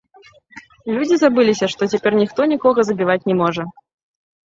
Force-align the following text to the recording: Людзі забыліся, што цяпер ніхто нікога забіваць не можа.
Людзі 0.93 1.15
забыліся, 1.21 1.65
што 1.73 1.81
цяпер 1.95 2.11
ніхто 2.21 2.41
нікога 2.53 2.79
забіваць 2.89 3.19
не 3.33 3.37
можа. 3.43 3.63